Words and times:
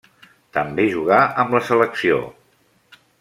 També 0.57 0.85
jugà 0.95 1.19
amb 1.45 1.55
la 1.59 1.63
selecció. 1.69 2.21